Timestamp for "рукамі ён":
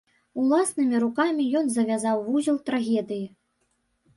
1.03-1.69